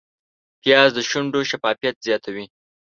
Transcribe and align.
پیاز 0.61 0.89
د 0.97 0.99
شونډو 1.09 1.39
شفافیت 1.51 1.95
زیاتوي 2.07 2.45